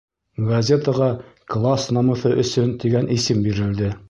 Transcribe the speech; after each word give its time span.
Газетаға 0.51 1.09
«Класс 1.55 1.87
намыҫы 1.99 2.35
өсөн!» 2.45 2.75
тигән 2.85 3.15
исем 3.19 3.47
бирелде. 3.51 3.97